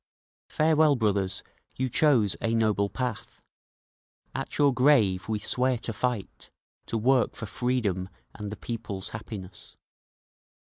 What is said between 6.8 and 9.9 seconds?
to work for freedom and the people's happiness….